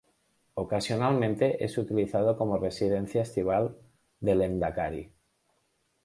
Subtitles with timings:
[0.55, 3.77] Ocasionalmente es utilizado como residencia estival
[4.19, 5.11] del Lehendakari.